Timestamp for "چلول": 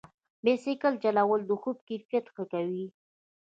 1.03-1.41